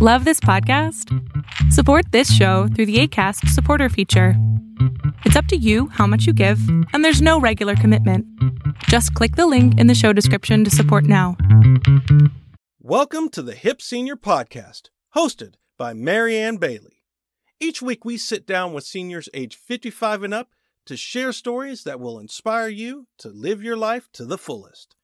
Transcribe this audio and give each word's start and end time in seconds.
Love 0.00 0.24
this 0.24 0.38
podcast? 0.38 1.12
Support 1.72 2.12
this 2.12 2.32
show 2.32 2.68
through 2.68 2.86
the 2.86 3.00
ACAST 3.00 3.48
supporter 3.48 3.88
feature. 3.88 4.34
It's 5.24 5.34
up 5.34 5.46
to 5.46 5.56
you 5.56 5.88
how 5.88 6.06
much 6.06 6.24
you 6.24 6.32
give, 6.32 6.60
and 6.92 7.04
there's 7.04 7.20
no 7.20 7.40
regular 7.40 7.74
commitment. 7.74 8.24
Just 8.84 9.12
click 9.14 9.34
the 9.34 9.48
link 9.48 9.76
in 9.76 9.88
the 9.88 9.96
show 9.96 10.12
description 10.12 10.62
to 10.62 10.70
support 10.70 11.02
now. 11.02 11.36
Welcome 12.78 13.28
to 13.30 13.42
the 13.42 13.56
Hip 13.56 13.82
Senior 13.82 14.14
Podcast, 14.14 14.90
hosted 15.16 15.54
by 15.76 15.94
Marianne 15.94 16.58
Bailey. 16.58 17.02
Each 17.58 17.82
week 17.82 18.04
we 18.04 18.18
sit 18.18 18.46
down 18.46 18.72
with 18.72 18.84
seniors 18.84 19.28
age 19.34 19.56
55 19.56 20.22
and 20.22 20.32
up 20.32 20.50
to 20.86 20.96
share 20.96 21.32
stories 21.32 21.82
that 21.82 21.98
will 21.98 22.20
inspire 22.20 22.68
you 22.68 23.08
to 23.18 23.30
live 23.30 23.64
your 23.64 23.76
life 23.76 24.08
to 24.12 24.24
the 24.24 24.38
fullest. 24.38 24.94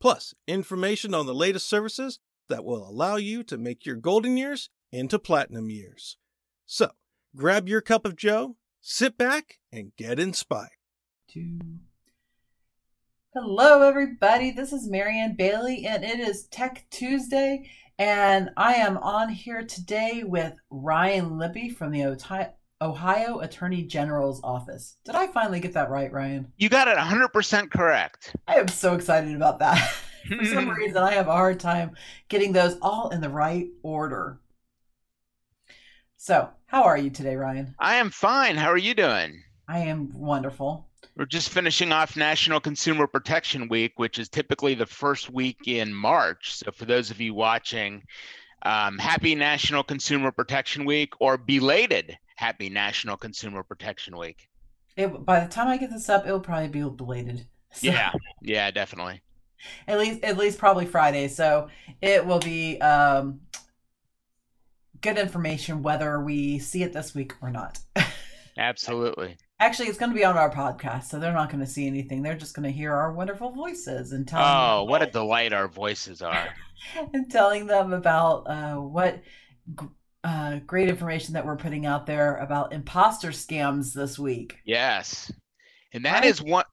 Plus, 0.00 0.34
information 0.46 1.14
on 1.14 1.26
the 1.26 1.34
latest 1.34 1.68
services 1.68 2.20
that 2.48 2.64
will 2.64 2.88
allow 2.88 3.16
you 3.16 3.42
to 3.44 3.58
make 3.58 3.84
your 3.84 3.96
golden 3.96 4.36
years 4.36 4.70
into 4.92 5.18
platinum 5.18 5.70
years. 5.70 6.16
So, 6.64 6.90
grab 7.34 7.68
your 7.68 7.80
cup 7.80 8.06
of 8.06 8.16
joe, 8.16 8.56
sit 8.80 9.18
back, 9.18 9.58
and 9.72 9.92
get 9.96 10.18
inspired. 10.18 10.70
Two. 11.28 11.58
Hello, 13.34 13.82
everybody. 13.82 14.50
This 14.50 14.72
is 14.72 14.88
Marianne 14.88 15.36
Bailey, 15.36 15.86
and 15.86 16.02
it 16.02 16.20
is 16.20 16.44
Tech 16.44 16.86
Tuesday. 16.90 17.70
And 17.98 18.50
I 18.56 18.74
am 18.74 18.96
on 18.98 19.28
here 19.28 19.62
today 19.64 20.22
with 20.24 20.54
Ryan 20.70 21.38
Lippe 21.38 21.76
from 21.76 21.92
the 21.92 22.04
Ohio 22.80 23.40
Attorney 23.40 23.82
General's 23.82 24.40
office. 24.42 24.96
Did 25.04 25.14
I 25.14 25.26
finally 25.28 25.60
get 25.60 25.74
that 25.74 25.90
right, 25.90 26.12
Ryan? 26.12 26.52
You 26.56 26.68
got 26.68 26.88
it 26.88 26.96
100% 26.96 27.70
correct. 27.70 28.36
I 28.46 28.56
am 28.56 28.68
so 28.68 28.94
excited 28.94 29.34
about 29.34 29.58
that. 29.58 29.94
For 30.26 30.44
some 30.44 30.68
reason, 30.78 30.98
I 30.98 31.12
have 31.12 31.28
a 31.28 31.32
hard 31.32 31.60
time 31.60 31.92
getting 32.28 32.52
those 32.52 32.76
all 32.82 33.10
in 33.10 33.20
the 33.20 33.28
right 33.28 33.68
order. 33.82 34.40
So, 36.16 36.48
how 36.66 36.82
are 36.84 36.98
you 36.98 37.10
today, 37.10 37.36
Ryan? 37.36 37.74
I 37.78 37.96
am 37.96 38.10
fine. 38.10 38.56
How 38.56 38.68
are 38.68 38.78
you 38.78 38.94
doing? 38.94 39.42
I 39.68 39.80
am 39.80 40.10
wonderful. 40.14 40.88
We're 41.16 41.26
just 41.26 41.50
finishing 41.50 41.92
off 41.92 42.16
National 42.16 42.60
Consumer 42.60 43.06
Protection 43.06 43.68
Week, 43.68 43.92
which 43.96 44.18
is 44.18 44.28
typically 44.28 44.74
the 44.74 44.86
first 44.86 45.30
week 45.30 45.58
in 45.66 45.92
March. 45.92 46.56
So, 46.56 46.70
for 46.72 46.84
those 46.84 47.10
of 47.10 47.20
you 47.20 47.34
watching, 47.34 48.02
um, 48.62 48.98
happy 48.98 49.34
National 49.34 49.82
Consumer 49.82 50.32
Protection 50.32 50.84
Week 50.84 51.12
or 51.20 51.38
belated 51.38 52.16
Happy 52.36 52.68
National 52.68 53.16
Consumer 53.16 53.62
Protection 53.62 54.16
Week. 54.16 54.48
It, 54.96 55.24
by 55.24 55.40
the 55.40 55.48
time 55.48 55.68
I 55.68 55.76
get 55.76 55.90
this 55.90 56.08
up, 56.08 56.26
it'll 56.26 56.40
probably 56.40 56.68
be 56.68 56.88
belated. 56.88 57.46
So. 57.72 57.88
Yeah, 57.88 58.12
yeah, 58.40 58.70
definitely. 58.70 59.20
At 59.86 59.98
least, 59.98 60.24
at 60.24 60.36
least 60.36 60.58
probably 60.58 60.86
Friday. 60.86 61.28
So 61.28 61.68
it 62.00 62.24
will 62.24 62.38
be 62.38 62.80
um, 62.80 63.40
good 65.00 65.18
information 65.18 65.82
whether 65.82 66.20
we 66.20 66.58
see 66.58 66.82
it 66.82 66.92
this 66.92 67.14
week 67.14 67.34
or 67.40 67.50
not. 67.50 67.78
Absolutely. 68.58 69.36
Actually, 69.58 69.88
it's 69.88 69.98
going 69.98 70.10
to 70.10 70.16
be 70.16 70.24
on 70.24 70.36
our 70.36 70.50
podcast, 70.50 71.04
so 71.04 71.18
they're 71.18 71.32
not 71.32 71.50
going 71.50 71.64
to 71.64 71.70
see 71.70 71.86
anything. 71.86 72.22
They're 72.22 72.36
just 72.36 72.54
going 72.54 72.70
to 72.70 72.76
hear 72.76 72.92
our 72.92 73.12
wonderful 73.12 73.52
voices 73.52 74.12
and 74.12 74.26
tell. 74.26 74.42
Oh, 74.42 74.84
what 74.84 75.02
a 75.02 75.06
delight 75.06 75.52
our 75.52 75.68
voices 75.68 76.20
are! 76.20 76.48
and 77.14 77.30
telling 77.30 77.66
them 77.66 77.92
about 77.94 78.46
uh, 78.46 78.74
what 78.74 79.22
uh, 80.24 80.58
great 80.66 80.88
information 80.88 81.34
that 81.34 81.46
we're 81.46 81.56
putting 81.56 81.86
out 81.86 82.04
there 82.04 82.36
about 82.36 82.72
imposter 82.72 83.30
scams 83.30 83.94
this 83.94 84.18
week. 84.18 84.58
Yes, 84.64 85.32
and 85.92 86.04
that 86.04 86.24
is 86.24 86.42
one. 86.42 86.64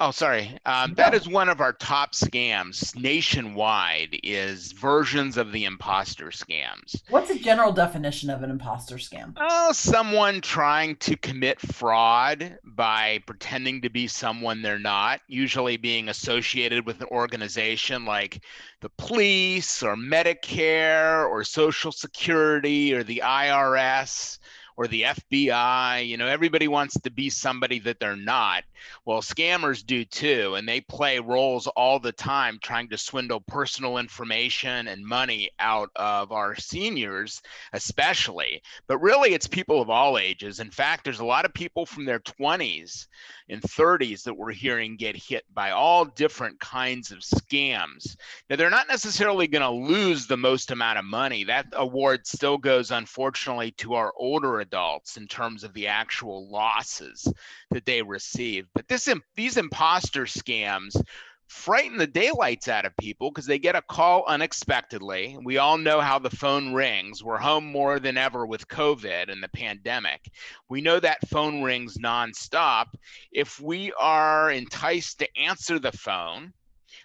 Oh, 0.00 0.12
sorry. 0.12 0.56
Um, 0.64 0.94
that 0.94 1.12
is 1.12 1.26
one 1.26 1.48
of 1.48 1.60
our 1.60 1.72
top 1.72 2.12
scams 2.12 2.94
nationwide. 2.94 4.20
Is 4.22 4.70
versions 4.70 5.36
of 5.36 5.50
the 5.50 5.64
imposter 5.64 6.26
scams. 6.26 7.02
What's 7.10 7.30
a 7.30 7.38
general 7.38 7.72
definition 7.72 8.30
of 8.30 8.44
an 8.44 8.50
imposter 8.50 8.94
scam? 8.96 9.32
Oh, 9.36 9.72
someone 9.72 10.40
trying 10.40 10.96
to 10.96 11.16
commit 11.16 11.60
fraud 11.60 12.58
by 12.62 13.20
pretending 13.26 13.82
to 13.82 13.90
be 13.90 14.06
someone 14.06 14.62
they're 14.62 14.78
not. 14.78 15.20
Usually 15.26 15.76
being 15.76 16.08
associated 16.08 16.86
with 16.86 17.00
an 17.00 17.08
organization 17.10 18.04
like 18.04 18.44
the 18.80 18.90
police 18.90 19.82
or 19.82 19.96
Medicare 19.96 21.28
or 21.28 21.42
Social 21.42 21.90
Security 21.90 22.94
or 22.94 23.02
the 23.02 23.22
IRS 23.24 24.38
or 24.78 24.86
the 24.86 25.02
FBI. 25.02 26.06
You 26.06 26.16
know, 26.16 26.28
everybody 26.28 26.68
wants 26.68 26.98
to 27.00 27.10
be 27.10 27.28
somebody 27.30 27.80
that 27.80 27.98
they're 27.98 28.14
not. 28.14 28.62
Well, 29.04 29.20
scammers 29.20 29.84
do 29.84 30.04
too, 30.04 30.54
and 30.54 30.68
they 30.68 30.80
play 30.80 31.18
roles 31.18 31.66
all 31.66 31.98
the 31.98 32.12
time 32.12 32.60
trying 32.62 32.88
to 32.90 32.96
swindle 32.96 33.40
personal 33.40 33.98
information 33.98 34.86
and 34.86 35.04
money 35.04 35.50
out 35.58 35.90
of 35.96 36.30
our 36.30 36.54
seniors, 36.54 37.42
especially. 37.72 38.62
But 38.86 38.98
really, 38.98 39.34
it's 39.34 39.48
people 39.48 39.82
of 39.82 39.90
all 39.90 40.16
ages. 40.16 40.60
In 40.60 40.70
fact, 40.70 41.02
there's 41.02 41.18
a 41.18 41.24
lot 41.24 41.44
of 41.44 41.52
people 41.52 41.84
from 41.84 42.04
their 42.04 42.20
20s 42.20 43.08
and 43.48 43.60
30s 43.60 44.22
that 44.22 44.36
we're 44.36 44.52
hearing 44.52 44.96
get 44.96 45.16
hit 45.16 45.42
by 45.52 45.72
all 45.72 46.04
different 46.04 46.60
kinds 46.60 47.10
of 47.10 47.18
scams. 47.18 48.16
Now, 48.48 48.54
they're 48.54 48.70
not 48.70 48.86
necessarily 48.86 49.48
going 49.48 49.62
to 49.62 49.92
lose 49.92 50.28
the 50.28 50.36
most 50.36 50.70
amount 50.70 51.00
of 51.00 51.04
money. 51.04 51.42
That 51.42 51.66
award 51.72 52.28
still 52.28 52.58
goes, 52.58 52.92
unfortunately, 52.92 53.72
to 53.78 53.94
our 53.94 54.12
older 54.16 54.60
adults 54.68 55.16
in 55.16 55.26
terms 55.26 55.64
of 55.64 55.72
the 55.72 55.86
actual 55.86 56.48
losses 56.50 57.32
that 57.70 57.86
they 57.86 58.02
receive. 58.02 58.66
But 58.74 58.86
this 58.88 59.08
these 59.34 59.56
imposter 59.56 60.24
scams 60.24 61.00
frighten 61.48 61.96
the 61.96 62.06
daylights 62.06 62.68
out 62.68 62.84
of 62.84 62.96
people 62.98 63.30
because 63.30 63.46
they 63.46 63.58
get 63.58 63.74
a 63.74 63.82
call 63.82 64.24
unexpectedly. 64.26 65.38
We 65.42 65.56
all 65.56 65.78
know 65.78 66.00
how 66.00 66.18
the 66.18 66.30
phone 66.30 66.74
rings. 66.74 67.24
We're 67.24 67.38
home 67.38 67.64
more 67.64 67.98
than 67.98 68.18
ever 68.18 68.46
with 68.46 68.68
COVID 68.68 69.32
and 69.32 69.42
the 69.42 69.48
pandemic. 69.48 70.30
We 70.68 70.82
know 70.82 71.00
that 71.00 71.26
phone 71.28 71.62
rings 71.62 71.96
nonstop. 71.96 72.86
If 73.32 73.58
we 73.60 73.92
are 73.98 74.50
enticed 74.50 75.20
to 75.20 75.38
answer 75.38 75.78
the 75.78 75.92
phone, 75.92 76.52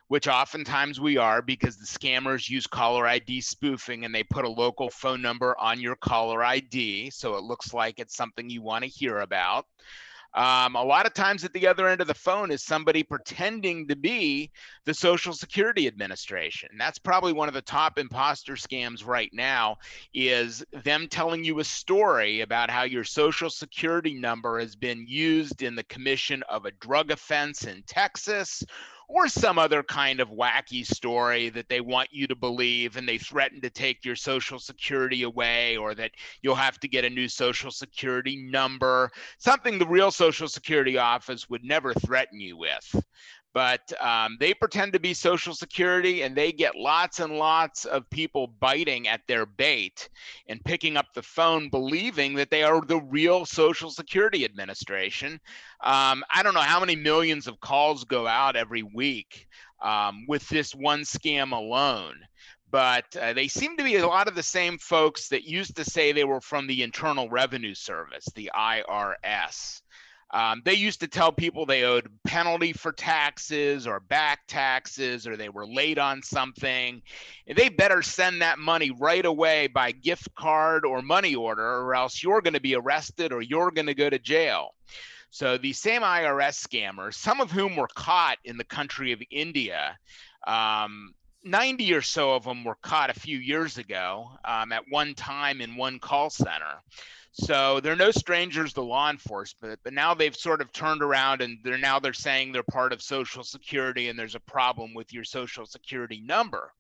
which 0.08 0.28
oftentimes 0.28 1.00
we 1.00 1.18
are 1.18 1.42
because 1.42 1.78
the 1.78 1.86
scammers 1.86 2.50
use 2.50 2.68
caller 2.68 3.08
ID 3.08 3.42
spoofing 3.42 4.06
and 4.06 4.14
they 4.14 4.24
put 4.24 4.46
a 4.46 4.50
local 4.50 4.90
phone 4.90 5.22
number 5.22 5.58
on 5.60 5.80
your 5.80 5.96
caller 5.96 6.44
ID. 6.44 7.10
So 7.10 7.36
it 7.36 7.44
looks 7.44 7.74
like 7.74 8.00
it's 8.00 8.16
something 8.16 8.50
you 8.50 8.62
want 8.62 8.84
to 8.84 8.90
hear 8.90 9.20
about. 9.20 9.66
Um, 10.36 10.76
a 10.76 10.84
lot 10.84 11.06
of 11.06 11.14
times 11.14 11.44
at 11.44 11.54
the 11.54 11.68
other 11.68 11.88
end 11.88 12.02
of 12.02 12.08
the 12.08 12.14
phone 12.16 12.50
is 12.50 12.64
somebody 12.64 13.04
pretending 13.04 13.88
to 13.88 13.96
be 13.96 14.50
the 14.86 14.94
Social 14.94 15.34
Security 15.34 15.86
Administration. 15.86 16.70
That's 16.78 16.98
probably 16.98 17.34
one 17.34 17.48
of 17.48 17.54
the 17.54 17.62
top 17.62 18.00
imposter 18.00 18.54
scams 18.54 19.06
right 19.06 19.30
now 19.32 19.78
is 20.14 20.66
them 20.84 21.08
telling 21.08 21.44
you 21.44 21.60
a 21.60 21.64
story 21.64 22.42
about 22.42 22.72
how 22.72 22.82
your 22.82 23.04
Social 23.04 23.52
Security 23.52 24.16
number 24.16 24.60
has 24.60 24.76
been 24.76 25.06
used 25.08 25.62
in 25.62 25.76
the 25.76 25.84
commission 25.84 26.42
of 26.50 26.66
a 26.66 26.72
drug 26.72 27.12
offense 27.12 27.66
in 27.66 27.84
Texas 27.86 28.64
or 29.10 29.28
some 29.28 29.60
other 29.60 29.84
kind 29.84 30.20
of 30.20 30.30
wacky 30.30 30.86
story 30.86 31.50
that 31.50 31.70
they 31.70 31.82
want 31.82 32.10
you 32.12 32.28
to 32.28 32.36
believe 32.36 32.96
and 32.98 33.08
they 33.08 33.18
threaten 33.18 33.62
to 33.62 33.70
take 33.70 34.06
your 34.06 34.16
social 34.16 34.60
security 34.60 35.24
away 35.24 35.78
or 35.78 35.94
that 35.96 36.12
you'll 36.42 36.56
have 36.56 36.80
to 36.80 36.88
get 36.88 37.06
a 37.06 37.10
new 37.10 37.28
social 37.28 37.72
security 37.72 38.36
number, 38.38 39.12
something 39.38 39.78
the 39.78 39.88
real 39.88 40.12
social 40.12 40.48
security 40.48 40.98
office 40.98 41.50
would 41.50 41.64
never 41.64 41.94
threaten 41.94 42.40
you 42.40 42.58
with 42.58 42.96
but 43.54 43.94
um, 44.02 44.38
they 44.40 44.54
pretend 44.54 44.94
to 44.94 45.00
be 45.00 45.14
social 45.14 45.54
security 45.54 46.24
and 46.24 46.36
they 46.36 46.52
get 46.52 46.76
lots 46.76 47.20
and 47.20 47.38
lots 47.38 47.86
of 47.86 48.10
people 48.10 48.48
biting 48.60 49.08
at 49.08 49.22
their 49.28 49.46
bait 49.46 50.10
and 50.48 50.64
picking 50.64 50.98
up 50.98 51.06
the 51.14 51.22
phone 51.22 51.70
believing 51.70 52.34
that 52.34 52.50
they 52.50 52.64
are 52.64 52.82
the 52.82 53.02
real 53.02 53.46
social 53.46 53.92
security 53.92 54.44
administration. 54.46 55.40
Um, 55.82 56.24
i 56.34 56.42
don't 56.44 56.54
know 56.54 56.62
how 56.62 56.80
many 56.80 56.96
millions 56.96 57.48
of 57.48 57.60
calls 57.60 58.04
go 58.06 58.26
out 58.26 58.56
every 58.56 58.84
week 58.84 59.48
um, 59.82 60.26
with 60.28 60.48
this 60.50 60.74
one 60.74 61.02
scam 61.02 61.52
alone 61.52 62.16
but 62.72 63.16
uh, 63.22 63.34
they 63.34 63.48
seem 63.48 63.78
to 63.78 63.84
be 63.84 63.98
a 63.98 64.08
lot 64.08 64.28
of 64.28 64.34
the 64.34 64.42
same 64.42 64.80
folks 64.80 65.28
that 65.28 65.44
used 65.44 65.76
to 65.76 65.86
say 65.86 66.12
they 66.12 66.24
were 66.24 66.42
from 66.42 66.66
the 66.66 66.82
internal 66.82 67.30
revenue 67.30 67.76
service 67.76 68.26
the 68.36 68.50
irs 68.56 69.83
um, 70.34 70.64
they 70.66 70.74
used 70.74 71.02
to 71.02 71.08
tell 71.08 71.32
people 71.32 71.68
they 71.68 71.84
owed 71.84 72.10
penalty 72.24 72.74
for 72.74 72.92
taxes 72.92 73.86
or 73.86 74.00
back 74.00 74.40
taxes 74.48 75.28
or 75.28 75.38
they 75.38 75.50
were 75.50 75.68
late 75.68 76.00
on 76.00 76.24
something. 76.24 77.04
They 77.46 77.70
better 77.70 78.02
send 78.02 78.42
that 78.42 78.58
money 78.58 78.90
right 78.90 79.24
away 79.24 79.68
by 79.68 79.92
gift 79.92 80.34
card 80.34 80.86
or 80.86 81.04
money 81.04 81.36
order, 81.36 81.64
or 81.64 81.94
else 81.94 82.24
you're 82.24 82.42
going 82.42 82.56
to 82.56 82.60
be 82.60 82.76
arrested 82.76 83.32
or 83.32 83.44
you're 83.44 83.70
going 83.70 83.86
to 83.86 83.94
go 83.94 84.10
to 84.10 84.18
jail. 84.18 84.74
So 85.30 85.60
these 85.60 85.80
same 85.80 86.02
IRS 86.02 86.68
scammers, 86.68 87.14
some 87.14 87.40
of 87.40 87.52
whom 87.52 87.76
were 87.76 87.90
caught 87.94 88.38
in 88.44 88.58
the 88.58 88.64
country 88.64 89.12
of 89.12 89.22
India, 89.30 89.98
um, 90.48 91.14
90 91.44 91.94
or 91.94 92.02
so 92.02 92.34
of 92.34 92.44
them 92.44 92.64
were 92.64 92.78
caught 92.82 93.12
a 93.12 93.20
few 93.20 93.38
years 93.38 93.78
ago 93.78 94.32
um, 94.46 94.72
at 94.72 94.84
one 94.90 95.14
time 95.14 95.62
in 95.62 95.76
one 95.76 96.00
call 96.00 96.32
center. 96.32 96.82
So 97.36 97.80
they're 97.80 97.96
no 97.96 98.12
strangers 98.12 98.74
to 98.74 98.82
law 98.82 99.10
enforcement, 99.10 99.80
but 99.84 99.94
now 99.94 100.14
they've 100.14 100.36
sort 100.36 100.62
of 100.62 100.72
turned 100.72 101.02
around 101.02 101.42
and 101.42 101.58
they're 101.64 101.80
now 101.80 102.00
they're 102.00 102.14
saying 102.14 102.52
they're 102.52 102.62
part 102.62 102.94
of 102.94 103.02
Social 103.02 103.44
Security 103.44 104.10
and 104.10 104.18
there's 104.18 104.36
a 104.36 104.40
problem 104.40 104.94
with 104.94 105.12
your 105.12 105.24
Social 105.24 105.66
Security 105.66 106.22
number. 106.22 106.72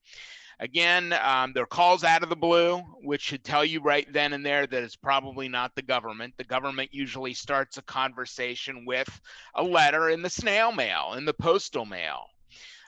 Again, 0.59 1.11
um, 1.23 1.53
there 1.53 1.63
are 1.63 1.65
calls 1.65 2.03
out 2.03 2.21
of 2.21 2.29
the 2.29 2.35
blue, 2.35 2.77
which 3.01 3.23
should 3.23 3.43
tell 3.43 3.65
you 3.65 3.81
right 3.81 4.05
then 4.13 4.33
and 4.33 4.45
there 4.45 4.67
that 4.67 4.83
it's 4.83 4.95
probably 4.95 5.49
not 5.49 5.73
the 5.73 5.81
government. 5.81 6.35
The 6.37 6.43
government 6.43 6.93
usually 6.93 7.33
starts 7.33 7.77
a 7.77 7.81
conversation 7.81 8.85
with 8.85 9.09
a 9.55 9.63
letter 9.63 10.11
in 10.11 10.21
the 10.21 10.29
snail 10.29 10.71
mail, 10.71 11.15
in 11.17 11.25
the 11.25 11.33
postal 11.33 11.85
mail. 11.85 12.27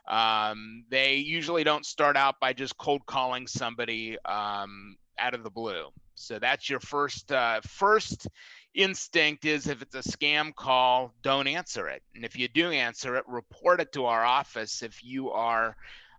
Um, 0.08 0.86
they 0.92 1.16
usually 1.16 1.64
don't 1.64 1.84
start 1.84 2.16
out 2.16 2.40
by 2.40 2.54
just 2.54 2.78
cold 2.78 3.08
calling 3.08 3.48
somebody 3.48 4.20
um, 4.24 4.98
out 5.18 5.34
of 5.34 5.44
the 5.44 5.50
blue. 5.50 5.88
So 6.16 6.40
that's 6.40 6.70
your 6.70 6.80
first 6.80 7.32
uh, 7.32 7.62
first 7.62 8.28
instinct 8.74 9.46
is 9.46 9.68
if 9.68 9.82
it's 9.82 9.96
a 9.96 10.00
scam 10.00 10.54
call, 10.54 11.14
don't 11.22 11.48
answer 11.48 11.88
it. 11.88 12.02
And 12.16 12.26
if 12.26 12.38
you 12.38 12.48
do 12.48 12.72
answer 12.72 13.16
it, 13.16 13.24
report 13.28 13.80
it 13.82 13.92
to 13.94 14.06
our 14.06 14.26
office 14.26 14.82
if 14.82 15.04
you 15.04 15.32
are 15.32 15.76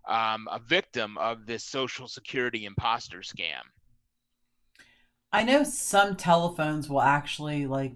um, 0.07 0.47
a 0.51 0.59
victim 0.59 1.17
of 1.17 1.45
this 1.45 1.63
social 1.63 2.07
security 2.07 2.65
imposter 2.65 3.19
scam. 3.19 3.61
I 5.31 5.43
know 5.43 5.63
some 5.63 6.15
telephones 6.15 6.89
will 6.89 7.01
actually 7.01 7.67
like 7.67 7.95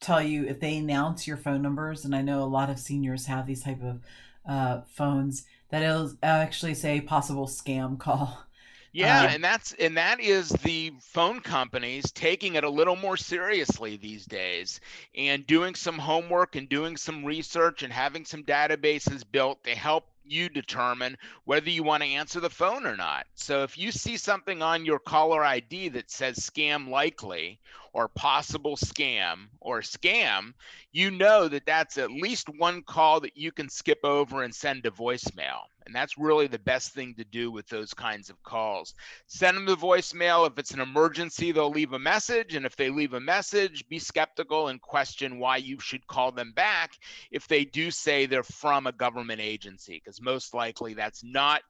tell 0.00 0.22
you 0.22 0.44
if 0.46 0.60
they 0.60 0.76
announce 0.78 1.26
your 1.26 1.36
phone 1.36 1.62
numbers, 1.62 2.04
and 2.04 2.14
I 2.14 2.22
know 2.22 2.42
a 2.42 2.46
lot 2.46 2.70
of 2.70 2.78
seniors 2.78 3.26
have 3.26 3.46
these 3.46 3.62
type 3.64 3.82
of 3.82 4.00
uh, 4.46 4.82
phones 4.88 5.44
that 5.70 5.82
it'll 5.82 6.12
actually 6.22 6.74
say 6.74 7.00
possible 7.00 7.46
scam 7.46 7.98
call. 7.98 8.44
Yeah, 8.94 9.22
um, 9.22 9.26
and 9.26 9.44
that's 9.44 9.72
and 9.72 9.96
that 9.96 10.20
is 10.20 10.50
the 10.50 10.92
phone 11.00 11.40
companies 11.40 12.12
taking 12.12 12.54
it 12.54 12.62
a 12.62 12.70
little 12.70 12.94
more 12.94 13.16
seriously 13.16 13.96
these 13.96 14.24
days 14.24 14.78
and 15.16 15.44
doing 15.44 15.74
some 15.74 15.98
homework 15.98 16.54
and 16.54 16.68
doing 16.68 16.96
some 16.96 17.24
research 17.24 17.82
and 17.82 17.92
having 17.92 18.24
some 18.24 18.44
databases 18.44 19.24
built 19.28 19.64
to 19.64 19.74
help 19.74 20.06
you 20.24 20.48
determine 20.48 21.18
whether 21.44 21.70
you 21.70 21.82
want 21.82 22.04
to 22.04 22.08
answer 22.08 22.38
the 22.38 22.48
phone 22.48 22.86
or 22.86 22.96
not. 22.96 23.26
So 23.34 23.64
if 23.64 23.76
you 23.76 23.90
see 23.90 24.16
something 24.16 24.62
on 24.62 24.86
your 24.86 25.00
caller 25.00 25.44
ID 25.44 25.88
that 25.90 26.08
says 26.12 26.38
scam 26.38 26.88
likely 26.88 27.58
or 27.94 28.08
possible 28.08 28.76
scam 28.76 29.46
or 29.60 29.80
scam, 29.80 30.52
you 30.92 31.12
know 31.12 31.46
that 31.46 31.64
that's 31.64 31.96
at 31.96 32.10
least 32.10 32.48
one 32.58 32.82
call 32.82 33.20
that 33.20 33.36
you 33.36 33.52
can 33.52 33.68
skip 33.68 34.00
over 34.04 34.42
and 34.42 34.52
send 34.52 34.82
to 34.82 34.90
voicemail. 34.90 35.60
And 35.86 35.94
that's 35.94 36.18
really 36.18 36.46
the 36.46 36.58
best 36.58 36.92
thing 36.92 37.14
to 37.14 37.24
do 37.24 37.52
with 37.52 37.68
those 37.68 37.94
kinds 37.94 38.30
of 38.30 38.42
calls. 38.42 38.94
Send 39.26 39.56
them 39.56 39.66
the 39.66 39.76
voicemail. 39.76 40.46
If 40.46 40.58
it's 40.58 40.72
an 40.72 40.80
emergency, 40.80 41.52
they'll 41.52 41.70
leave 41.70 41.92
a 41.92 41.98
message. 41.98 42.54
And 42.54 42.66
if 42.66 42.74
they 42.74 42.90
leave 42.90 43.12
a 43.12 43.20
message, 43.20 43.86
be 43.88 43.98
skeptical 43.98 44.68
and 44.68 44.80
question 44.80 45.38
why 45.38 45.58
you 45.58 45.78
should 45.78 46.06
call 46.06 46.32
them 46.32 46.52
back 46.52 46.92
if 47.30 47.46
they 47.46 47.64
do 47.64 47.90
say 47.90 48.26
they're 48.26 48.42
from 48.42 48.86
a 48.86 48.92
government 48.92 49.40
agency, 49.40 50.00
because 50.02 50.20
most 50.20 50.54
likely 50.54 50.94
that's 50.94 51.22
not 51.22 51.62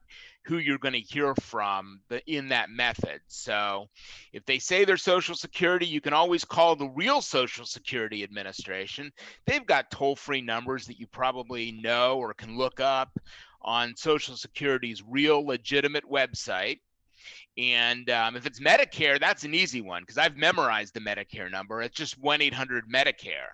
who 0.45 0.57
you're 0.57 0.77
going 0.77 0.93
to 0.93 0.99
hear 0.99 1.33
from 1.35 1.99
the, 2.09 2.21
in 2.31 2.49
that 2.49 2.69
method. 2.69 3.19
So 3.27 3.87
if 4.31 4.45
they 4.45 4.59
say 4.59 4.85
they're 4.85 4.97
Social 4.97 5.35
Security, 5.35 5.85
you 5.85 6.01
can 6.01 6.13
always 6.13 6.45
call 6.45 6.75
the 6.75 6.89
real 6.89 7.21
Social 7.21 7.65
Security 7.65 8.23
Administration. 8.23 9.11
They've 9.45 9.65
got 9.65 9.91
toll 9.91 10.15
free 10.15 10.41
numbers 10.41 10.85
that 10.85 10.99
you 10.99 11.07
probably 11.07 11.71
know 11.71 12.17
or 12.17 12.33
can 12.33 12.57
look 12.57 12.79
up 12.79 13.17
on 13.61 13.95
Social 13.95 14.35
Security's 14.35 15.03
real 15.03 15.45
legitimate 15.45 16.05
website. 16.09 16.79
And 17.57 18.09
um, 18.09 18.35
if 18.35 18.45
it's 18.45 18.59
Medicare, 18.59 19.19
that's 19.19 19.45
an 19.45 19.55
easy 19.55 19.81
one 19.81 20.03
because 20.03 20.17
I've 20.17 20.37
memorized 20.37 20.93
the 20.93 20.99
Medicare 20.99 21.49
number. 21.49 21.81
It's 21.81 21.95
just 21.95 22.19
1 22.19 22.41
800 22.41 22.87
Medicare. 22.87 23.49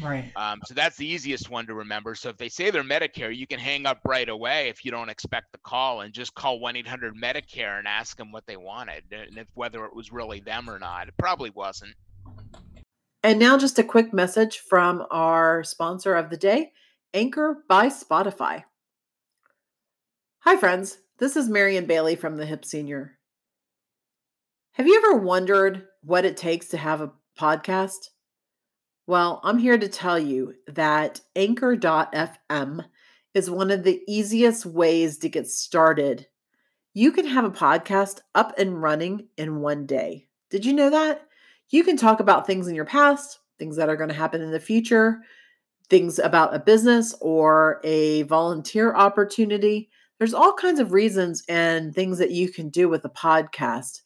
Right. 0.00 0.30
Um, 0.36 0.60
so 0.64 0.74
that's 0.74 0.96
the 0.96 1.06
easiest 1.06 1.50
one 1.50 1.66
to 1.66 1.74
remember. 1.74 2.14
So 2.14 2.28
if 2.28 2.36
they 2.36 2.48
say 2.48 2.70
they're 2.70 2.84
Medicare, 2.84 3.34
you 3.34 3.46
can 3.46 3.58
hang 3.58 3.86
up 3.86 3.98
right 4.06 4.28
away 4.28 4.68
if 4.68 4.84
you 4.84 4.90
don't 4.90 5.08
expect 5.08 5.52
the 5.52 5.58
call 5.58 6.02
and 6.02 6.12
just 6.12 6.34
call 6.34 6.60
1 6.60 6.76
800 6.76 7.14
Medicare 7.16 7.78
and 7.78 7.88
ask 7.88 8.16
them 8.16 8.30
what 8.30 8.46
they 8.46 8.56
wanted 8.56 9.04
and 9.10 9.36
if 9.38 9.48
whether 9.54 9.84
it 9.84 9.94
was 9.94 10.12
really 10.12 10.40
them 10.40 10.70
or 10.70 10.78
not. 10.78 11.08
It 11.08 11.14
probably 11.18 11.50
wasn't. 11.50 11.94
And 13.22 13.38
now, 13.38 13.58
just 13.58 13.78
a 13.78 13.84
quick 13.84 14.14
message 14.14 14.58
from 14.58 15.04
our 15.10 15.62
sponsor 15.62 16.14
of 16.14 16.30
the 16.30 16.38
day, 16.38 16.72
Anchor 17.12 17.64
by 17.68 17.88
Spotify. 17.88 18.64
Hi, 20.40 20.56
friends. 20.56 20.98
This 21.18 21.36
is 21.36 21.50
Marion 21.50 21.84
Bailey 21.84 22.16
from 22.16 22.38
the 22.38 22.46
Hip 22.46 22.64
Senior. 22.64 23.18
Have 24.72 24.86
you 24.86 24.96
ever 24.96 25.18
wondered 25.18 25.86
what 26.02 26.24
it 26.24 26.38
takes 26.38 26.68
to 26.68 26.78
have 26.78 27.02
a 27.02 27.12
podcast? 27.38 28.08
Well, 29.10 29.40
I'm 29.42 29.58
here 29.58 29.76
to 29.76 29.88
tell 29.88 30.20
you 30.20 30.54
that 30.68 31.20
Anchor.fm 31.34 32.84
is 33.34 33.50
one 33.50 33.72
of 33.72 33.82
the 33.82 34.00
easiest 34.06 34.64
ways 34.64 35.18
to 35.18 35.28
get 35.28 35.48
started. 35.48 36.28
You 36.94 37.10
can 37.10 37.26
have 37.26 37.44
a 37.44 37.50
podcast 37.50 38.20
up 38.36 38.56
and 38.56 38.80
running 38.80 39.26
in 39.36 39.62
one 39.62 39.84
day. 39.84 40.28
Did 40.48 40.64
you 40.64 40.72
know 40.72 40.90
that? 40.90 41.26
You 41.70 41.82
can 41.82 41.96
talk 41.96 42.20
about 42.20 42.46
things 42.46 42.68
in 42.68 42.76
your 42.76 42.84
past, 42.84 43.40
things 43.58 43.74
that 43.74 43.88
are 43.88 43.96
going 43.96 44.10
to 44.10 44.14
happen 44.14 44.42
in 44.42 44.52
the 44.52 44.60
future, 44.60 45.22
things 45.88 46.20
about 46.20 46.54
a 46.54 46.60
business 46.60 47.12
or 47.20 47.80
a 47.82 48.22
volunteer 48.22 48.94
opportunity 48.94 49.90
there's 50.18 50.34
all 50.34 50.52
kinds 50.52 50.78
of 50.78 50.92
reasons 50.92 51.42
and 51.48 51.94
things 51.94 52.18
that 52.18 52.30
you 52.30 52.48
can 52.48 52.68
do 52.68 52.88
with 52.88 53.04
a 53.06 53.08
podcast. 53.08 54.02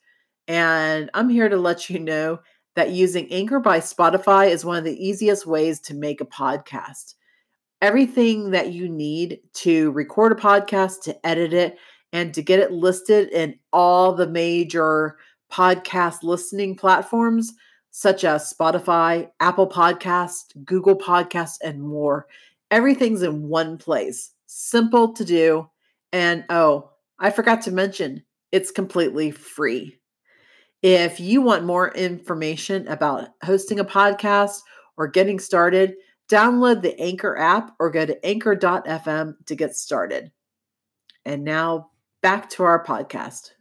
And 0.47 1.11
I'm 1.13 1.29
here 1.29 1.49
to 1.49 1.57
let 1.57 1.91
you 1.91 1.99
know 1.99 2.39
that 2.75 2.91
using 2.91 3.33
Anchor 3.33 3.61
by 3.61 3.81
Spotify 3.81 4.51
is 4.51 4.65
one 4.65 4.77
of 4.77 4.85
the 4.85 5.07
easiest 5.07 5.47
ways 5.47 5.81
to 5.81 5.95
make 5.95 6.21
a 6.21 6.27
podcast. 6.27 7.15
Everything 7.83 8.51
that 8.51 8.73
you 8.73 8.89
need 8.89 9.41
to 9.55 9.91
record 9.93 10.33
a 10.33 10.35
podcast, 10.35 11.03
to 11.03 11.27
edit 11.27 11.53
it, 11.53 11.79
and 12.13 12.33
to 12.35 12.43
get 12.43 12.61
it 12.61 12.73
listed 12.73 13.29
in 13.31 13.59
all 13.73 14.15
the 14.15 14.29
major 14.29 15.17
podcast 15.53 16.23
listening 16.23 16.77
platforms 16.77 17.53
such 17.91 18.25
as 18.25 18.53
Spotify, 18.53 19.31
Apple 19.39 19.69
Podcast, 19.69 20.65
Google 20.65 20.97
Podcast, 20.97 21.59
and 21.63 21.81
more. 21.81 22.27
Everything's 22.71 23.23
in 23.23 23.49
one 23.49 23.79
place. 23.79 24.33
Simple 24.47 25.13
to 25.13 25.25
do 25.25 25.69
and 26.15 26.45
oh, 26.49 26.91
I 27.19 27.31
forgot 27.31 27.63
to 27.63 27.73
mention, 27.73 28.23
it's 28.53 28.71
completely 28.71 29.33
free. 29.33 29.99
If 30.85 31.19
you 31.19 31.41
want 31.41 31.65
more 31.65 31.95
information 31.95 32.87
about 32.89 33.31
hosting 33.43 33.81
a 33.81 33.87
podcast 33.87 34.61
or 34.99 35.09
getting 35.09 35.39
started, 35.39 35.95
download 36.31 36.83
the 36.83 37.01
Anchor 37.01 37.39
app 37.39 37.75
or 37.81 37.91
go 37.91 38.05
to 38.05 38.23
anchor.fm 38.23 39.35
to 39.47 39.55
get 39.55 39.75
started. 39.75 40.31
And 41.25 41.43
now 41.43 41.89
back 42.21 42.51
to 42.51 42.65
our 42.65 42.85
podcast. 42.85 43.53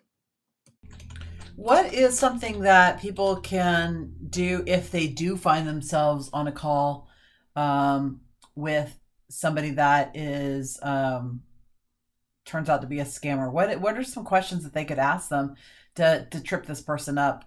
What 1.55 1.93
is 1.93 2.19
something 2.19 2.59
that 2.63 2.99
people 2.99 3.37
can 3.37 4.11
do 4.29 4.65
if 4.67 4.91
they 4.91 5.07
do 5.07 5.37
find 5.37 5.65
themselves 5.65 6.29
on 6.33 6.49
a 6.49 6.51
call 6.51 7.07
um, 7.55 8.19
with 8.53 8.99
somebody 9.29 9.69
that 9.71 10.17
is 10.17 10.77
um, 10.81 11.43
turns 12.43 12.67
out 12.67 12.81
to 12.81 12.87
be 12.87 12.99
a 12.99 13.05
scammer? 13.05 13.49
What 13.49 13.79
what 13.79 13.97
are 13.97 14.03
some 14.03 14.25
questions 14.25 14.65
that 14.65 14.73
they 14.73 14.83
could 14.83 14.99
ask 14.99 15.29
them 15.29 15.55
to 15.95 16.27
to 16.31 16.41
trip 16.41 16.65
this 16.65 16.81
person 16.81 17.17
up 17.17 17.45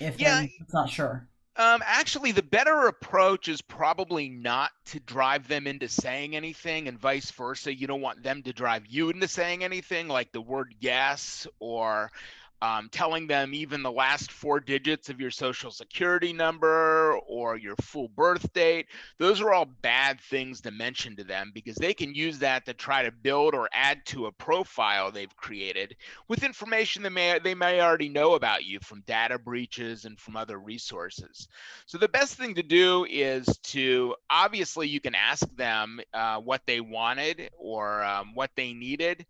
if 0.00 0.20
yeah. 0.20 0.40
they're 0.40 0.48
not 0.72 0.90
sure? 0.90 1.28
Um, 1.56 1.82
actually, 1.84 2.30
the 2.30 2.42
better 2.42 2.86
approach 2.86 3.48
is 3.48 3.60
probably 3.60 4.28
not 4.28 4.70
to 4.86 5.00
drive 5.00 5.48
them 5.48 5.66
into 5.66 5.88
saying 5.88 6.36
anything, 6.36 6.86
and 6.86 6.96
vice 6.96 7.32
versa. 7.32 7.74
You 7.74 7.88
don't 7.88 8.00
want 8.00 8.22
them 8.22 8.44
to 8.44 8.52
drive 8.52 8.86
you 8.86 9.10
into 9.10 9.26
saying 9.26 9.64
anything, 9.64 10.06
like 10.06 10.30
the 10.30 10.40
word 10.40 10.72
yes 10.78 11.48
or 11.58 12.12
um, 12.60 12.88
telling 12.90 13.26
them 13.26 13.54
even 13.54 13.82
the 13.82 13.92
last 13.92 14.32
four 14.32 14.60
digits 14.60 15.08
of 15.08 15.20
your 15.20 15.30
social 15.30 15.70
security 15.70 16.32
number 16.32 17.16
or 17.26 17.56
your 17.56 17.76
full 17.76 18.08
birth 18.08 18.52
date. 18.52 18.86
Those 19.18 19.40
are 19.40 19.52
all 19.52 19.66
bad 19.66 20.20
things 20.20 20.60
to 20.62 20.70
mention 20.70 21.16
to 21.16 21.24
them 21.24 21.52
because 21.54 21.76
they 21.76 21.94
can 21.94 22.14
use 22.14 22.38
that 22.40 22.66
to 22.66 22.74
try 22.74 23.04
to 23.04 23.12
build 23.12 23.54
or 23.54 23.68
add 23.72 24.04
to 24.06 24.26
a 24.26 24.32
profile 24.32 25.10
they've 25.10 25.36
created 25.36 25.96
with 26.28 26.42
information 26.42 27.02
that 27.02 27.10
may 27.10 27.38
they 27.38 27.54
may 27.54 27.80
already 27.80 28.08
know 28.08 28.34
about 28.34 28.64
you 28.64 28.78
from 28.80 29.02
data 29.06 29.38
breaches 29.38 30.04
and 30.04 30.18
from 30.18 30.36
other 30.36 30.58
resources. 30.58 31.48
So 31.86 31.98
the 31.98 32.08
best 32.08 32.34
thing 32.36 32.54
to 32.56 32.62
do 32.62 33.06
is 33.08 33.46
to 33.64 34.14
obviously 34.30 34.88
you 34.88 35.00
can 35.00 35.14
ask 35.14 35.46
them 35.56 36.00
uh, 36.12 36.38
what 36.38 36.62
they 36.66 36.80
wanted 36.80 37.50
or 37.56 38.02
um, 38.02 38.34
what 38.34 38.50
they 38.56 38.72
needed 38.72 39.26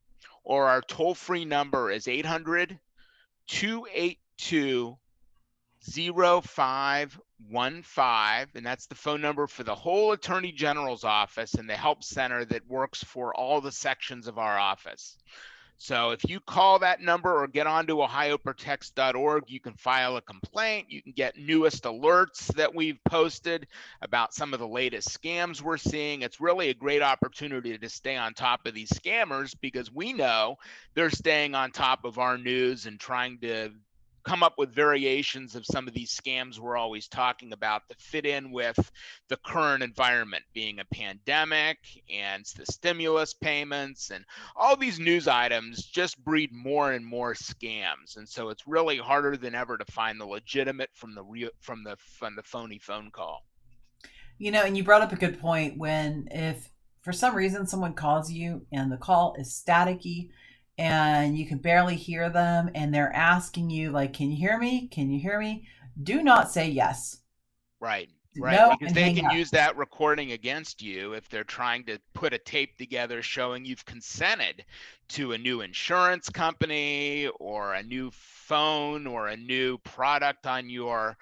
or 0.45 0.67
our 0.67 0.81
toll 0.81 1.15
free 1.15 1.45
number 1.45 1.89
is 1.91 2.07
800 2.07 2.79
282 3.47 4.17
two 4.37 4.97
zero 5.89 6.41
five 6.41 7.19
one 7.49 7.83
five, 7.83 8.49
and 8.55 8.65
that's 8.65 8.87
the 8.87 8.95
phone 8.95 9.21
number 9.21 9.47
for 9.47 9.63
the 9.63 9.75
whole 9.75 10.11
Attorney 10.11 10.51
General's 10.51 11.03
office 11.03 11.55
and 11.55 11.69
the 11.69 11.75
help 11.75 12.03
center 12.03 12.45
that 12.45 12.67
works 12.67 13.03
for 13.03 13.35
all 13.35 13.61
the 13.61 13.71
sections 13.71 14.27
of 14.27 14.37
our 14.37 14.57
office. 14.57 15.17
So 15.83 16.11
if 16.11 16.23
you 16.29 16.39
call 16.39 16.79
that 16.79 17.01
number 17.01 17.43
or 17.43 17.45
get 17.45 17.67
onto 17.67 17.97
ohioprotects.org, 17.97 19.43
you 19.47 19.59
can 19.59 19.73
file 19.73 20.15
a 20.15 20.21
complaint. 20.21 20.85
You 20.89 21.01
can 21.01 21.11
get 21.11 21.37
newest 21.37 21.83
alerts 21.83 22.47
that 22.53 22.73
we've 22.73 23.03
posted 23.03 23.67
about 24.01 24.33
some 24.33 24.53
of 24.53 24.61
the 24.61 24.67
latest 24.67 25.09
scams 25.09 25.61
we're 25.61 25.75
seeing. 25.75 26.21
It's 26.21 26.39
really 26.39 26.69
a 26.69 26.73
great 26.73 27.01
opportunity 27.01 27.77
to 27.77 27.89
stay 27.89 28.15
on 28.15 28.33
top 28.33 28.65
of 28.65 28.73
these 28.73 28.91
scammers 28.91 29.53
because 29.59 29.91
we 29.91 30.13
know 30.13 30.55
they're 30.93 31.09
staying 31.09 31.53
on 31.53 31.71
top 31.71 32.05
of 32.05 32.17
our 32.17 32.37
news 32.37 32.85
and 32.85 32.97
trying 32.97 33.39
to 33.39 33.71
come 34.23 34.43
up 34.43 34.53
with 34.57 34.73
variations 34.73 35.55
of 35.55 35.65
some 35.65 35.87
of 35.87 35.93
these 35.93 36.13
scams 36.13 36.59
we're 36.59 36.77
always 36.77 37.07
talking 37.07 37.53
about 37.53 37.87
that 37.87 37.99
fit 37.99 38.25
in 38.25 38.51
with 38.51 38.91
the 39.29 39.37
current 39.45 39.83
environment 39.83 40.43
being 40.53 40.79
a 40.79 40.85
pandemic 40.85 41.77
and 42.09 42.45
the 42.57 42.65
stimulus 42.65 43.33
payments 43.33 44.11
and 44.11 44.23
all 44.55 44.75
these 44.75 44.99
news 44.99 45.27
items 45.27 45.83
just 45.85 46.23
breed 46.23 46.51
more 46.51 46.93
and 46.93 47.05
more 47.05 47.33
scams. 47.33 48.17
And 48.17 48.27
so 48.27 48.49
it's 48.49 48.67
really 48.67 48.97
harder 48.97 49.37
than 49.37 49.55
ever 49.55 49.77
to 49.77 49.85
find 49.91 50.19
the 50.19 50.25
legitimate 50.25 50.89
from 50.93 51.15
the 51.15 51.23
real 51.23 51.49
from 51.59 51.83
the 51.83 51.95
from 51.97 52.35
the 52.35 52.43
phony 52.43 52.79
phone 52.79 53.11
call. 53.11 53.43
You 54.37 54.51
know 54.51 54.63
and 54.63 54.77
you 54.77 54.83
brought 54.83 55.01
up 55.01 55.13
a 55.13 55.17
good 55.17 55.39
point 55.39 55.77
when 55.77 56.27
if 56.31 56.69
for 57.01 57.11
some 57.11 57.35
reason 57.35 57.67
someone 57.67 57.93
calls 57.93 58.31
you 58.31 58.65
and 58.71 58.91
the 58.91 58.97
call 58.97 59.35
is 59.37 59.49
staticky 59.49 60.29
and 60.77 61.37
you 61.37 61.45
can 61.45 61.59
barely 61.59 61.95
hear 61.95 62.29
them 62.29 62.69
and 62.73 62.93
they're 62.93 63.15
asking 63.15 63.69
you 63.69 63.91
like 63.91 64.13
can 64.13 64.31
you 64.31 64.37
hear 64.37 64.57
me? 64.57 64.87
Can 64.87 65.11
you 65.11 65.19
hear 65.19 65.39
me? 65.39 65.67
Do 66.01 66.23
not 66.23 66.51
say 66.51 66.69
yes. 66.69 67.17
Right 67.79 68.09
right 68.39 68.57
no, 68.57 68.75
because 68.77 68.93
they 68.93 69.13
can 69.13 69.25
up. 69.25 69.33
use 69.33 69.51
that 69.51 69.75
recording 69.77 70.31
against 70.31 70.81
you 70.81 71.13
if 71.13 71.29
they're 71.29 71.43
trying 71.43 71.83
to 71.85 71.99
put 72.13 72.33
a 72.33 72.37
tape 72.37 72.77
together 72.77 73.21
showing 73.21 73.65
you've 73.65 73.85
consented 73.85 74.65
to 75.09 75.33
a 75.33 75.37
new 75.37 75.61
insurance 75.61 76.29
company 76.29 77.27
or 77.39 77.73
a 77.73 77.83
new 77.83 78.09
phone 78.11 79.05
or 79.05 79.27
a 79.27 79.37
new 79.37 79.77
product 79.79 80.47
on 80.47 80.69
your 80.69 81.17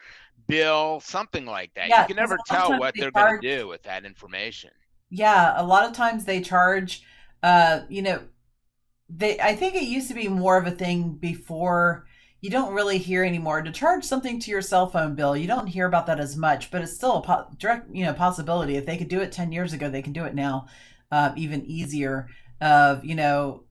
bill 0.48 1.00
something 1.02 1.46
like 1.46 1.74
that. 1.76 1.90
Yeah, 1.90 2.02
you 2.02 2.08
can 2.08 2.16
never 2.16 2.38
tell 2.48 2.80
what 2.80 2.96
they 2.96 3.06
are 3.06 3.12
going 3.12 3.42
to 3.42 3.58
do 3.58 3.68
with 3.68 3.84
that 3.84 4.06
information. 4.06 4.72
Yeah 5.10 5.62
a 5.62 5.64
lot 5.64 5.86
of 5.86 5.94
times 5.94 6.26
they 6.26 6.42
charge 6.42 7.04
uh 7.44 7.82
you 7.90 8.02
know 8.02 8.22
they 9.18 9.40
I 9.40 9.56
think 9.56 9.76
it 9.76 9.84
used 9.84 10.08
to 10.10 10.14
be 10.14 10.28
more 10.28 10.58
of 10.58 10.68
a 10.68 10.72
thing 10.72 11.14
before 11.14 12.06
you 12.42 12.50
don't 12.50 12.74
really 12.74 12.98
hear 12.98 13.24
anymore 13.24 13.62
to 13.62 13.72
charge 13.72 14.04
something 14.04 14.40
to 14.40 14.52
your 14.52 14.62
cell 14.64 14.88
phone 14.88 15.14
bill. 15.16 15.38
You 15.38 15.48
don't 15.48 15.68
hear 15.68 15.86
about 15.86 16.08
that 16.08 16.20
as 16.20 16.36
much, 16.36 16.72
but 16.72 16.82
it's 16.82 16.94
still 16.94 17.18
a 17.18 17.22
po- 17.22 17.48
direct, 17.58 17.94
you 17.96 18.04
know, 18.04 18.14
possibility. 18.14 18.76
If 18.78 18.86
they 18.88 18.98
could 18.98 19.10
do 19.10 19.22
it 19.22 19.32
10 19.32 19.52
years 19.52 19.74
ago, 19.74 19.90
they 19.90 20.02
can 20.02 20.14
do 20.14 20.26
it 20.26 20.34
now, 20.34 20.68
uh, 21.12 21.34
even 21.36 21.66
easier 21.66 22.30
of, 22.60 23.06
you 23.06 23.14
know, 23.16 23.66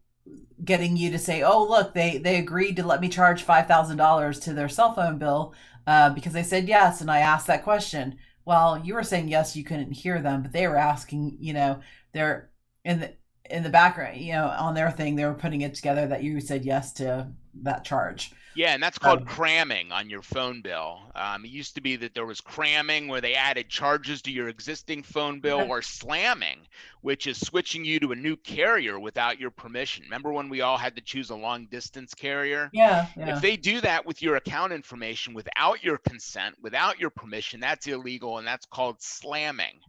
getting 0.64 0.96
you 0.96 1.10
to 1.10 1.18
say, 1.18 1.42
"Oh, 1.42 1.64
look, 1.64 1.94
they 1.94 2.18
they 2.18 2.38
agreed 2.38 2.76
to 2.76 2.86
let 2.86 3.00
me 3.00 3.08
charge 3.08 3.44
$5,000 3.44 4.38
to 4.40 4.54
their 4.54 4.68
cell 4.68 4.94
phone 4.94 5.18
bill 5.18 5.54
uh, 5.86 6.10
because 6.10 6.32
they 6.32 6.42
said 6.42 6.68
yes 6.68 7.00
and 7.00 7.10
I 7.10 7.20
asked 7.20 7.46
that 7.48 7.64
question." 7.64 8.18
Well, 8.44 8.78
you 8.84 8.94
were 8.94 9.02
saying 9.04 9.28
yes, 9.28 9.56
you 9.56 9.64
couldn't 9.64 9.92
hear 9.92 10.20
them, 10.20 10.42
but 10.42 10.52
they 10.52 10.66
were 10.66 10.76
asking, 10.76 11.36
you 11.40 11.52
know, 11.52 11.80
they're 12.12 12.50
in 12.84 13.00
the 13.00 13.14
in 13.50 13.62
the 13.62 13.70
background, 13.70 14.18
you 14.18 14.32
know, 14.32 14.46
on 14.46 14.74
their 14.74 14.90
thing, 14.90 15.16
they 15.16 15.24
were 15.24 15.34
putting 15.34 15.60
it 15.60 15.74
together 15.74 16.06
that 16.06 16.22
you 16.22 16.40
said 16.40 16.64
yes 16.64 16.92
to 16.94 17.28
that 17.62 17.84
charge. 17.84 18.32
Yeah, 18.54 18.74
and 18.74 18.82
that's 18.82 18.98
called 18.98 19.20
um, 19.20 19.26
cramming 19.26 19.92
on 19.92 20.10
your 20.10 20.22
phone 20.22 20.60
bill. 20.60 21.00
Um, 21.14 21.44
it 21.44 21.50
used 21.50 21.76
to 21.76 21.80
be 21.80 21.96
that 21.96 22.14
there 22.14 22.26
was 22.26 22.40
cramming 22.40 23.06
where 23.06 23.20
they 23.20 23.34
added 23.34 23.68
charges 23.68 24.22
to 24.22 24.32
your 24.32 24.48
existing 24.48 25.04
phone 25.04 25.40
bill, 25.40 25.66
or 25.70 25.82
slamming, 25.82 26.58
which 27.00 27.26
is 27.28 27.38
switching 27.38 27.84
you 27.84 28.00
to 28.00 28.12
a 28.12 28.16
new 28.16 28.36
carrier 28.36 28.98
without 28.98 29.38
your 29.38 29.50
permission. 29.50 30.04
Remember 30.04 30.32
when 30.32 30.48
we 30.48 30.62
all 30.62 30.76
had 30.76 30.96
to 30.96 31.02
choose 31.02 31.30
a 31.30 31.36
long 31.36 31.66
distance 31.66 32.12
carrier? 32.12 32.70
Yeah, 32.72 33.06
yeah. 33.16 33.36
If 33.36 33.42
they 33.42 33.56
do 33.56 33.80
that 33.82 34.04
with 34.04 34.20
your 34.20 34.36
account 34.36 34.72
information 34.72 35.32
without 35.32 35.84
your 35.84 35.98
consent, 35.98 36.56
without 36.60 36.98
your 36.98 37.10
permission, 37.10 37.60
that's 37.60 37.86
illegal, 37.86 38.38
and 38.38 38.46
that's 38.46 38.66
called 38.66 39.00
slamming. 39.00 39.80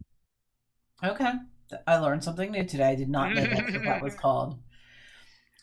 Okay. 1.02 1.32
I 1.86 1.96
learned 1.96 2.22
something 2.22 2.50
new 2.50 2.64
today. 2.64 2.90
I 2.90 2.94
did 2.94 3.08
not 3.08 3.34
know 3.34 3.44
that's 3.44 3.72
what 3.72 3.84
that 3.84 4.02
was 4.02 4.14
called. 4.14 4.58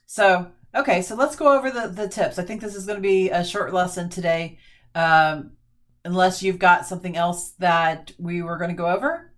So, 0.05 0.51
okay, 0.73 1.01
so 1.01 1.15
let's 1.15 1.35
go 1.35 1.55
over 1.55 1.69
the, 1.69 1.87
the 1.87 2.07
tips. 2.07 2.39
I 2.39 2.43
think 2.43 2.61
this 2.61 2.75
is 2.75 2.85
going 2.85 2.97
to 2.97 3.07
be 3.07 3.29
a 3.29 3.45
short 3.45 3.73
lesson 3.73 4.09
today. 4.09 4.57
Um, 4.95 5.51
unless 6.05 6.41
you've 6.41 6.59
got 6.59 6.87
something 6.87 7.15
else 7.15 7.51
that 7.59 8.11
we 8.17 8.41
were 8.41 8.57
going 8.57 8.71
to 8.71 8.75
go 8.75 8.87
over. 8.87 9.28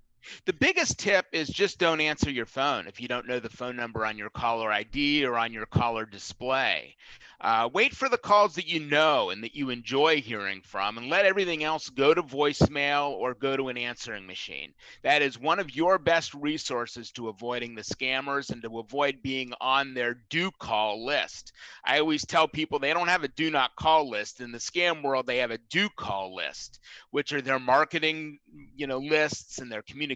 The 0.46 0.54
biggest 0.54 1.00
tip 1.00 1.26
is 1.32 1.50
just 1.50 1.80
don't 1.80 2.02
answer 2.02 2.30
your 2.30 2.46
phone 2.46 2.88
if 2.88 3.02
you 3.02 3.08
don't 3.08 3.28
know 3.28 3.40
the 3.40 3.50
phone 3.50 3.76
number 3.76 4.06
on 4.06 4.18
your 4.18 4.30
caller 4.30 4.72
ID 4.72 5.26
or 5.26 5.38
on 5.38 5.52
your 5.52 5.66
caller 5.66 6.06
display. 6.06 6.96
Uh, 7.40 7.68
wait 7.74 7.96
for 7.96 8.08
the 8.08 8.20
calls 8.20 8.54
that 8.54 8.68
you 8.68 8.80
know 8.80 9.32
and 9.32 9.44
that 9.44 9.56
you 9.56 9.72
enjoy 9.72 10.22
hearing 10.22 10.62
from, 10.62 11.00
and 11.00 11.10
let 11.10 11.26
everything 11.26 11.64
else 11.64 11.90
go 11.90 12.14
to 12.14 12.22
voicemail 12.22 13.10
or 13.12 13.34
go 13.34 13.58
to 13.58 13.70
an 13.70 13.78
answering 13.78 14.28
machine. 14.28 14.72
That 15.02 15.24
is 15.24 15.40
one 15.40 15.58
of 15.58 15.76
your 15.76 15.98
best 15.98 16.36
resources 16.36 17.12
to 17.14 17.30
avoiding 17.30 17.74
the 17.74 17.82
scammers 17.82 18.52
and 18.52 18.62
to 18.62 18.78
avoid 18.78 19.24
being 19.24 19.54
on 19.60 19.96
their 19.96 20.14
do 20.30 20.52
call 20.60 21.04
list. 21.04 21.52
I 21.84 22.00
always 22.00 22.26
tell 22.26 22.48
people 22.48 22.78
they 22.78 22.94
don't 22.94 23.08
have 23.08 23.24
a 23.24 23.28
do 23.28 23.50
not 23.50 23.76
call 23.76 24.08
list. 24.08 24.40
In 24.40 24.52
the 24.52 24.60
scam 24.60 25.02
world, 25.02 25.26
they 25.26 25.38
have 25.38 25.52
a 25.52 25.58
do 25.58 25.90
call 25.90 26.36
list, 26.36 26.80
which 27.10 27.34
are 27.34 27.42
their 27.42 27.60
marketing, 27.60 28.38
you 28.76 28.86
know, 28.86 29.00
lists 29.00 29.58
and 29.58 29.72
their 29.72 29.82
communication 29.82 30.11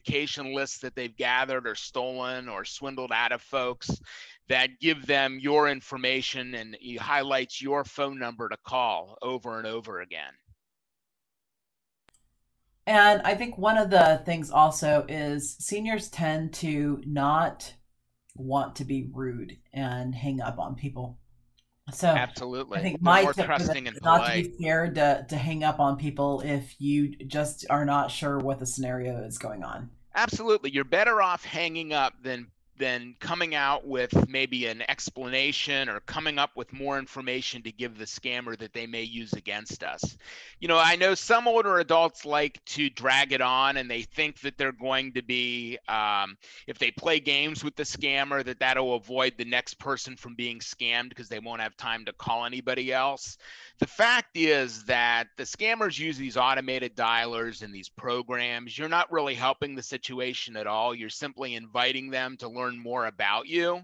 lists 0.54 0.80
that 0.80 0.96
they've 0.96 1.16
gathered 1.16 1.68
or 1.68 1.76
stolen 1.76 2.50
or 2.50 2.66
swindled 2.66 3.12
out 3.12 3.32
of 3.32 3.42
folks 3.42 3.90
that 4.48 4.80
give 4.80 5.06
them 5.06 5.40
your 5.40 5.70
information 5.70 6.56
and 6.56 6.78
he 6.80 6.96
highlights 6.96 7.62
your 7.62 7.84
phone 7.84 8.20
number 8.20 8.48
to 8.50 8.58
call 8.66 9.18
over 9.22 9.58
and 9.58 9.68
over 9.68 10.02
again. 10.02 10.34
And 12.88 13.22
I 13.24 13.34
think 13.34 13.58
one 13.58 13.78
of 13.78 13.90
the 13.90 14.22
things 14.26 14.52
also 14.52 15.06
is 15.10 15.56
seniors 15.60 16.10
tend 16.10 16.54
to 16.56 17.02
not 17.06 17.74
want 18.36 18.76
to 18.76 18.86
be 18.86 19.10
rude 19.12 19.58
and 19.74 20.14
hang 20.14 20.42
up 20.42 20.60
on 20.60 20.76
people. 20.76 21.18
So 21.92 22.08
absolutely, 22.08 22.80
I 22.80 22.82
think 22.82 22.98
They're 22.98 23.04
my 23.04 23.32
tip 23.32 23.50
is 23.60 24.02
not 24.02 24.26
to 24.28 24.34
be 24.34 24.54
scared 24.56 24.96
to, 24.96 25.26
to 25.30 25.38
hang 25.38 25.64
up 25.64 25.80
on 25.80 25.98
people 25.98 26.42
if 26.42 26.76
you 26.80 27.16
just 27.16 27.66
are 27.70 27.86
not 27.86 28.10
sure 28.10 28.40
what 28.40 28.60
the 28.60 28.66
scenario 28.66 29.24
is 29.24 29.38
going 29.38 29.64
on. 29.64 29.90
Absolutely, 30.16 30.72
you're 30.72 30.84
better 30.84 31.22
off 31.22 31.46
hanging 31.46 31.94
up 31.94 32.14
than 32.24 32.48
than 32.78 33.16
coming 33.20 33.56
out 33.56 33.88
with 33.88 34.28
maybe 34.28 34.68
an 34.68 34.84
explanation 34.90 35.90
or 35.90 36.00
coming 36.02 36.38
up 36.38 36.52
with 36.56 36.74
more 36.74 37.00
information 37.00 37.62
to 37.64 37.72
give 37.72 37.98
the 37.98 38.06
scammer 38.06 38.58
that 38.58 38.74
they 38.74 38.86
may 38.86 39.04
use 39.04 39.34
against 39.34 39.84
us. 39.84 40.18
You 40.60 40.68
know, 40.68 40.78
I 40.78 40.96
know 40.96 41.16
some 41.16 41.48
older 41.48 41.80
adults 41.80 42.26
like 42.26 42.64
to 42.66 42.90
drag 42.90 43.32
it 43.32 43.42
on 43.42 43.78
and 43.78 43.90
they 43.90 44.02
think 44.02 44.42
that 44.42 44.58
they're 44.58 44.72
going 44.72 45.14
to 45.14 45.22
be, 45.22 45.78
um, 45.88 46.38
if 46.68 46.78
they 46.78 46.92
play 46.92 47.20
games 47.20 47.64
with 47.64 47.76
the 47.76 47.84
scammer, 47.84 48.44
that 48.44 48.60
that'll 48.60 48.96
avoid 48.96 49.34
the 49.38 49.46
next 49.46 49.76
person 49.76 50.16
from 50.16 50.36
being 50.36 50.60
scammed 50.60 51.10
because 51.10 51.30
they 51.30 51.40
won't 51.40 51.62
have 51.62 51.78
time 51.78 52.06
to 52.06 52.14
call 52.14 52.46
anybody 52.46 52.92
else. 52.92 53.38
The 53.80 53.88
fact 53.88 54.38
is 54.38 54.86
that 54.86 55.28
the 55.38 55.44
scammers 55.44 56.00
use 56.00 56.18
these 56.18 56.38
automated 56.38 56.96
dialers 56.96 57.62
and 57.62 57.74
these 57.74 57.90
programs. 57.90 58.78
You're 58.78 58.88
not 58.88 59.12
really 59.12 59.36
helping 59.36 59.76
the 59.76 59.84
situation 59.84 60.56
at 60.56 60.68
all. 60.68 60.96
You're 60.96 61.10
simply 61.10 61.56
inviting 61.56 62.10
them 62.10 62.38
to 62.38 62.48
learn 62.66 62.82
more 62.82 63.08
about 63.08 63.48
you 63.48 63.82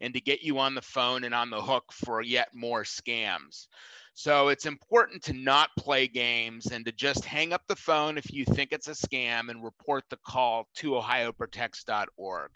and 0.00 0.14
to 0.14 0.20
get 0.20 0.42
you 0.42 0.58
on 0.58 0.74
the 0.74 0.82
phone 0.82 1.24
and 1.24 1.34
on 1.34 1.50
the 1.50 1.60
hook 1.60 1.84
for 1.92 2.22
yet 2.22 2.48
more 2.54 2.82
scams. 2.82 3.66
So 4.14 4.48
it's 4.48 4.66
important 4.66 5.22
to 5.24 5.32
not 5.32 5.70
play 5.76 6.06
games 6.06 6.66
and 6.66 6.84
to 6.86 6.92
just 6.92 7.24
hang 7.24 7.52
up 7.52 7.62
the 7.66 7.76
phone 7.76 8.16
if 8.16 8.32
you 8.32 8.44
think 8.44 8.72
it's 8.72 8.88
a 8.88 8.92
scam 8.92 9.48
and 9.48 9.64
report 9.64 10.04
the 10.08 10.18
call 10.24 10.68
to 10.76 10.92
ohioprotects.org. 10.92 12.50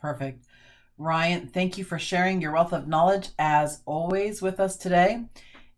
Perfect. 0.00 0.44
Ryan, 0.98 1.48
thank 1.48 1.78
you 1.78 1.84
for 1.84 1.98
sharing 1.98 2.40
your 2.40 2.52
wealth 2.52 2.72
of 2.72 2.88
knowledge 2.88 3.28
as 3.38 3.82
always 3.86 4.42
with 4.42 4.58
us 4.58 4.76
today. 4.76 5.24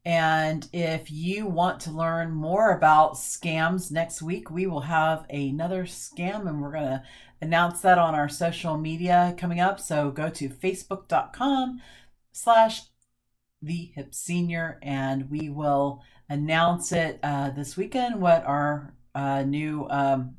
And 0.04 0.66
if 0.72 1.10
you 1.10 1.46
want 1.46 1.80
to 1.80 1.90
learn 1.90 2.32
more 2.32 2.70
about 2.70 3.14
scams 3.14 3.90
next 3.90 4.22
week, 4.22 4.50
we 4.50 4.66
will 4.66 4.80
have 4.80 5.26
another 5.28 5.84
scam 5.84 6.48
and 6.48 6.62
we're 6.62 6.72
going 6.72 6.84
to 6.84 7.02
announce 7.40 7.80
that 7.82 7.98
on 7.98 8.14
our 8.14 8.28
social 8.28 8.76
media 8.76 9.34
coming 9.38 9.60
up. 9.60 9.80
So 9.80 10.10
go 10.10 10.28
to 10.30 10.48
facebook.com 10.48 11.80
slash 12.32 12.82
the 13.62 13.90
hip 13.94 14.14
senior 14.14 14.78
and 14.82 15.30
we 15.30 15.48
will 15.48 16.02
announce 16.28 16.92
it 16.92 17.18
uh, 17.22 17.50
this 17.50 17.76
weekend 17.76 18.20
what 18.20 18.44
our 18.44 18.94
uh, 19.14 19.42
new 19.42 19.86
um, 19.90 20.36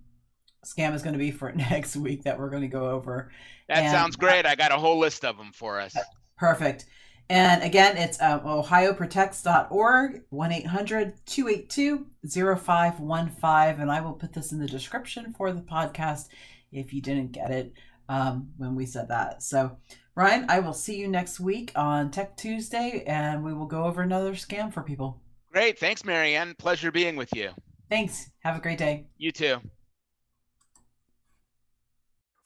scam 0.65 0.93
is 0.93 1.01
going 1.01 1.13
to 1.13 1.19
be 1.19 1.31
for 1.31 1.51
next 1.69 1.95
week 1.95 2.23
that 2.23 2.39
we're 2.39 2.49
going 2.49 2.61
to 2.61 2.67
go 2.67 2.89
over. 2.89 3.31
That 3.67 3.79
and, 3.79 3.91
sounds 3.91 4.15
great. 4.15 4.45
I 4.45 4.55
got 4.55 4.71
a 4.71 4.77
whole 4.77 4.97
list 4.97 5.25
of 5.25 5.37
them 5.37 5.51
for 5.53 5.79
us. 5.79 5.95
Perfect. 6.37 6.85
And 7.31 7.61
again, 7.61 7.95
it's 7.95 8.19
um, 8.21 8.39
ohioprotects.org, 8.39 10.23
1 10.29 10.51
800 10.51 11.13
282 11.27 12.07
0515. 12.27 13.81
And 13.81 13.91
I 13.91 14.01
will 14.01 14.13
put 14.13 14.33
this 14.33 14.51
in 14.51 14.59
the 14.59 14.67
description 14.67 15.33
for 15.37 15.51
the 15.51 15.61
podcast 15.61 16.29
if 16.71 16.93
you 16.93 17.01
didn't 17.01 17.31
get 17.31 17.51
it 17.51 17.73
um, 18.07 18.49
when 18.57 18.75
we 18.75 18.85
said 18.85 19.07
that. 19.09 19.43
So, 19.43 19.77
Ryan, 20.15 20.45
I 20.49 20.59
will 20.59 20.73
see 20.73 20.97
you 20.97 21.07
next 21.07 21.39
week 21.39 21.71
on 21.75 22.11
Tech 22.11 22.35
Tuesday 22.35 23.03
and 23.07 23.43
we 23.43 23.53
will 23.53 23.65
go 23.65 23.85
over 23.85 24.01
another 24.01 24.33
scam 24.33 24.73
for 24.73 24.81
people. 24.81 25.21
Great. 25.51 25.79
Thanks, 25.79 26.03
Marianne. 26.03 26.55
Pleasure 26.55 26.91
being 26.91 27.15
with 27.15 27.33
you. 27.35 27.51
Thanks. 27.89 28.29
Have 28.39 28.57
a 28.57 28.61
great 28.61 28.77
day. 28.77 29.07
You 29.17 29.31
too. 29.31 29.57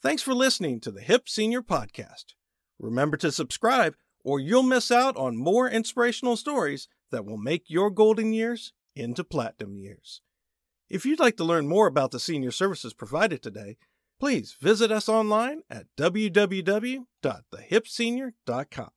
Thanks 0.02 0.22
for 0.22 0.34
listening 0.34 0.80
to 0.80 0.90
the 0.90 1.00
Hip 1.00 1.28
Senior 1.28 1.62
Podcast. 1.62 2.34
Remember 2.78 3.16
to 3.16 3.32
subscribe 3.32 3.94
or 4.22 4.40
you'll 4.40 4.62
miss 4.62 4.90
out 4.90 5.16
on 5.16 5.36
more 5.36 5.68
inspirational 5.68 6.36
stories 6.36 6.88
that 7.10 7.24
will 7.24 7.36
make 7.36 7.64
your 7.68 7.90
golden 7.90 8.32
years 8.32 8.72
into 8.96 9.22
platinum 9.22 9.76
years. 9.76 10.22
If 10.88 11.04
you'd 11.04 11.20
like 11.20 11.36
to 11.38 11.44
learn 11.44 11.68
more 11.68 11.86
about 11.86 12.10
the 12.10 12.20
senior 12.20 12.50
services 12.50 12.94
provided 12.94 13.42
today, 13.42 13.76
please 14.20 14.54
visit 14.60 14.92
us 14.92 15.08
online 15.08 15.62
at 15.70 15.86
www.thehipsenior.com. 15.96 18.90